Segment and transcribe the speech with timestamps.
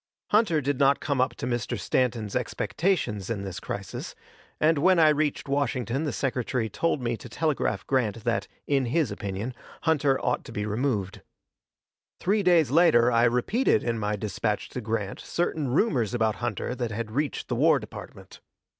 [0.31, 1.79] Hunter did not come up to Mr.
[1.79, 4.15] Stanton's expectations in this crisis,
[4.59, 9.11] and when I reached Washington the Secretary told me to telegraph Grant that, in his
[9.11, 9.53] opinion,
[9.83, 11.21] Hunter ought to be removed.
[12.19, 16.89] Three days later I repeated in my dispatch to Grant certain rumors about Hunter that
[16.89, 18.39] had reached the War Department.